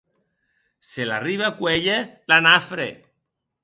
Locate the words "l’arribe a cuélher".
1.11-2.01